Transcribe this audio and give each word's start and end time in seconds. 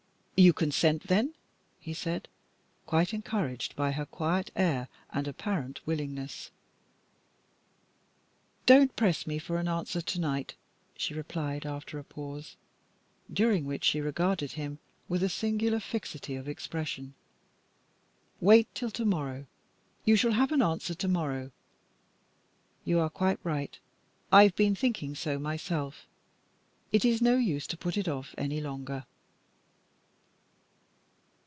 "You 0.43 0.53
consent, 0.53 1.03
then?" 1.05 1.35
said 1.93 2.27
he, 2.27 2.85
quite 2.87 3.13
encouraged 3.13 3.75
by 3.75 3.91
her 3.91 4.07
quiet 4.07 4.49
air 4.55 4.87
and 5.11 5.27
apparent 5.27 5.85
willingness. 5.85 6.49
"Don't 8.65 8.95
press 8.95 9.27
me 9.27 9.37
for 9.37 9.57
an 9.59 9.67
answer 9.67 10.01
to 10.01 10.19
night," 10.19 10.55
she 10.97 11.13
replied, 11.13 11.67
after 11.67 11.99
a 11.99 12.03
pause, 12.03 12.55
during 13.31 13.65
which 13.67 13.83
she 13.83 14.01
regarded 14.01 14.53
him 14.53 14.79
with 15.07 15.21
a 15.21 15.29
singular 15.29 15.79
fixity 15.79 16.33
of 16.35 16.47
expression. 16.47 17.13
"Wait 18.39 18.67
till 18.73 18.89
to 18.89 19.05
morrow. 19.05 19.45
You 20.05 20.15
shall 20.15 20.31
have 20.31 20.51
an 20.51 20.63
answer 20.63 20.95
to 20.95 21.07
morrow. 21.07 21.51
You 22.83 22.97
are 22.97 23.11
quite 23.11 23.37
right. 23.43 23.77
I've 24.31 24.55
been 24.55 24.73
thinking 24.73 25.13
so 25.13 25.37
myself. 25.37 26.07
It 26.91 27.05
is 27.05 27.21
no 27.21 27.35
use 27.35 27.67
to 27.67 27.77
put 27.77 27.95
it 27.95 28.07
off 28.07 28.33
any 28.39 28.59
longer." 28.59 29.05